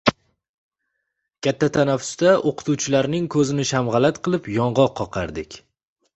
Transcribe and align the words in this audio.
Katta 1.47 1.69
tanaffusda 1.75 2.31
o‘qituvchilarning 2.53 3.29
ko‘zini 3.37 3.67
shamg‘alat 3.75 4.19
qilib, 4.29 4.51
yong‘oq 4.59 4.99
qoqardik. 5.03 5.63